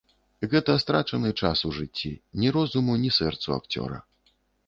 [0.53, 2.11] Гэта страчаны час у жыцці,
[2.43, 3.97] ні розуму, ні сэрцу акцёра.